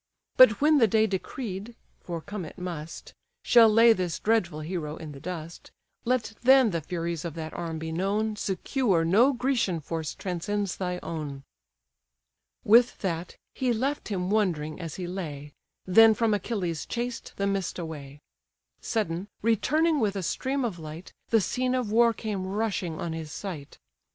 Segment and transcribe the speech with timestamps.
[0.35, 3.13] But when the day decreed (for come it must)
[3.43, 5.69] Shall lay this dreadful hero in the dust,
[6.05, 10.97] Let then the furies of that arm be known, Secure no Grecian force transcends thy
[11.03, 11.43] own."
[12.63, 15.53] With that, he left him wondering as he lay,
[15.85, 18.21] Then from Achilles chased the mist away:
[18.81, 23.31] Sudden, returning with a stream of light, The scene of war came rushing on his
[23.31, 23.77] sight.